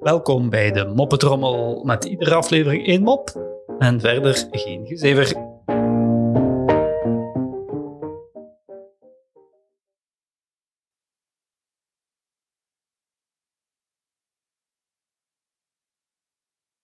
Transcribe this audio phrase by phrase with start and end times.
[0.00, 5.26] Welkom bij de Moppetrommel met iedere aflevering één mop en verder geen gezever.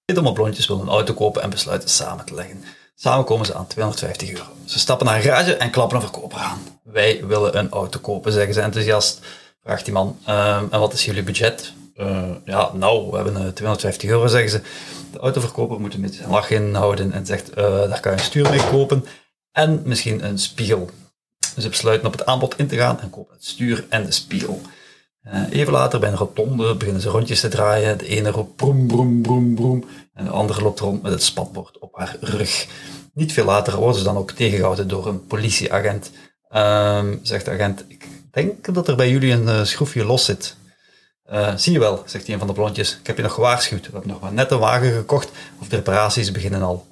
[0.04, 2.64] De moplontjes willen een auto kopen en besluiten samen te leggen.
[2.94, 4.44] Samen komen ze aan 250 euro.
[4.64, 6.80] Ze stappen naar een garage en klappen een verkoper aan.
[6.82, 9.20] Wij willen een auto kopen, zeggen ze enthousiast.
[9.62, 11.72] Vraagt die man, "Ehm, en wat is jullie budget?
[11.95, 14.60] "Eh, ja, nou, we hebben eh, 250 euro, zeggen ze.
[15.12, 18.24] De autoverkoper moet een beetje zijn lach inhouden en zegt, eh, daar kan je een
[18.24, 19.05] stuur mee kopen.
[19.52, 20.91] En misschien een spiegel.
[21.55, 24.12] Dus ze besluiten op het aanbod in te gaan en kopen het stuur en de
[24.12, 24.60] spiegel.
[25.23, 27.98] Eh, even later bij een rotonde beginnen ze rondjes te draaien.
[27.98, 29.84] De ene roept broem, broem, broem, broem.
[30.14, 32.66] En de andere loopt rond met het spatbord op haar rug.
[33.14, 36.11] Niet veel later worden ze dan ook tegengehouden door een politieagent.
[36.48, 37.99] Ehm, zegt de agent, ik
[38.30, 40.57] denk dat er bij jullie een eh, schroefje los zit.
[41.23, 42.98] Eh, zie je wel, zegt een van de blondjes.
[42.98, 43.87] Ik heb je nog gewaarschuwd.
[43.87, 45.31] We hebben nog maar net een wagen gekocht.
[45.61, 46.89] Of de reparaties beginnen al.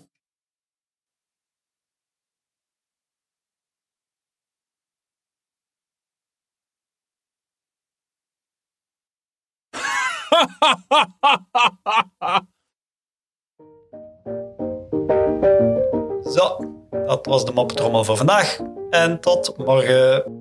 [16.35, 16.59] Zo,
[16.91, 18.61] dat was de Moppetrommel voor vandaag.
[18.91, 20.38] En tot morgen.